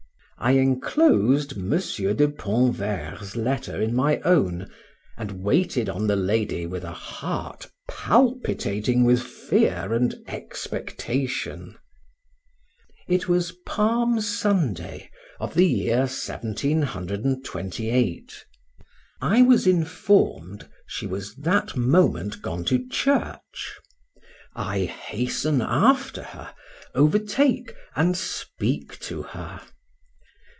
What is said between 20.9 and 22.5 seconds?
was that moment